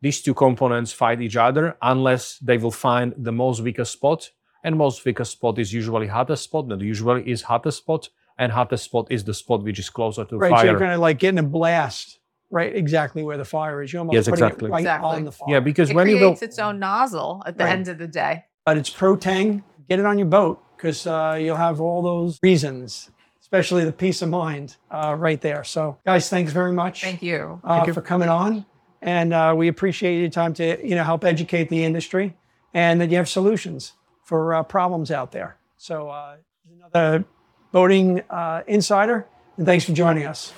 These 0.00 0.22
two 0.22 0.34
components 0.34 0.92
fight 0.92 1.20
each 1.20 1.36
other 1.36 1.76
unless 1.82 2.38
they 2.38 2.56
will 2.56 2.70
find 2.70 3.14
the 3.16 3.32
most 3.32 3.60
weakest 3.62 3.92
spot. 3.92 4.30
And 4.64 4.76
most 4.76 5.04
weakest 5.04 5.32
spot 5.32 5.58
is 5.58 5.72
usually 5.72 6.06
hottest 6.08 6.44
spot. 6.44 6.68
That 6.68 6.80
usually 6.80 7.28
is 7.30 7.42
hottest 7.42 7.78
spot, 7.78 8.08
and 8.38 8.52
hottest 8.52 8.84
spot 8.84 9.06
is 9.10 9.24
the 9.24 9.34
spot 9.34 9.62
which 9.62 9.78
is 9.78 9.90
closer 9.90 10.24
to 10.24 10.38
Right. 10.38 10.50
fire. 10.50 10.60
So 10.66 10.70
you're 10.70 10.78
kind 10.80 10.92
of 10.92 11.00
like 11.00 11.18
getting 11.18 11.38
a 11.38 11.42
blast 11.42 12.18
right 12.50 12.74
exactly 12.74 13.22
where 13.22 13.36
the 13.36 13.44
fire 13.44 13.82
is. 13.82 13.92
You're 13.92 14.00
almost 14.00 14.14
Yes, 14.14 14.24
putting 14.26 14.44
exactly. 14.44 14.68
it 14.68 14.72
right 14.72 14.80
Exactly. 14.80 15.08
on 15.10 15.24
the 15.24 15.32
fire. 15.32 15.48
yeah, 15.50 15.60
because 15.60 15.90
It 15.90 15.96
when 15.96 16.08
you 16.08 16.16
will, 16.18 16.28
creates 16.30 16.42
its 16.42 16.58
own 16.58 16.78
nozzle 16.78 17.42
at 17.46 17.58
the 17.58 17.64
Right. 17.64 17.72
end 17.72 17.88
of 17.88 17.98
the 17.98 18.06
day. 18.08 18.44
but 18.64 18.76
it's 18.76 18.90
Proteng. 18.90 19.62
Get 19.88 19.98
it 19.98 20.04
on 20.06 20.18
your 20.18 20.26
boat 20.28 20.62
because 20.76 21.06
uh, 21.06 21.38
you'll 21.40 21.56
have 21.56 21.80
all 21.80 22.02
those 22.02 22.38
reasons, 22.42 23.10
especially 23.40 23.84
the 23.86 23.92
peace 23.92 24.20
of 24.22 24.28
mind 24.28 24.76
uh, 24.90 25.14
right 25.18 25.40
there. 25.40 25.64
So, 25.64 25.98
guys, 26.04 26.28
thanks 26.28 26.52
very 26.52 26.72
much 26.72 27.02
Thank 27.02 27.22
you. 27.22 27.60
uh, 27.64 27.90
for 27.92 28.02
coming 28.02 28.28
on, 28.28 28.66
and 29.00 29.32
uh, 29.32 29.54
we 29.56 29.68
appreciate 29.68 30.20
your 30.20 30.28
time 30.28 30.52
to 30.54 30.86
you 30.86 30.94
know 30.94 31.02
help 31.04 31.24
educate 31.24 31.70
the 31.70 31.82
industry 31.82 32.36
and 32.74 33.00
that 33.00 33.10
you 33.10 33.16
have 33.16 33.28
solutions 33.28 33.94
for 34.22 34.54
uh, 34.54 34.62
problems 34.62 35.10
out 35.10 35.32
there. 35.32 35.56
So, 35.78 36.10
uh, 36.10 36.36
another 36.70 37.24
boating 37.72 38.22
uh, 38.30 38.62
insider, 38.66 39.26
and 39.56 39.66
thanks 39.66 39.84
for 39.84 39.92
joining 39.92 40.26
us. 40.26 40.52